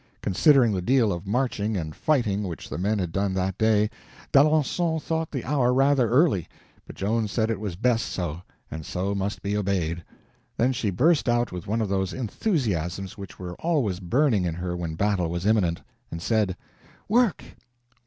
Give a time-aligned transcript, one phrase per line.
[0.23, 3.87] Considering the deal of marching and fighting which the men had done that day,
[4.31, 6.47] D'Alencon thought the hour rather early;
[6.87, 8.41] but Joan said it was best so,
[8.71, 10.03] and so must be obeyed.
[10.57, 14.75] Then she burst out with one of those enthusiasms which were always burning in her
[14.75, 16.57] when battle was imminent, and said:
[17.07, 17.43] "Work!